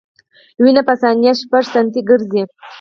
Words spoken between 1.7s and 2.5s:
سانتي ګرځي.